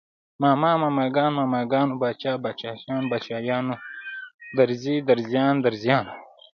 ماما، 0.41 0.71
ماماګان، 0.83 1.31
ماماګانو، 1.39 1.93
باچا، 2.01 2.33
باچايان، 2.43 3.03
باچايانو، 3.11 3.75
درزي، 4.57 4.95
درزيان، 5.07 5.55
درزیانو 5.65 6.13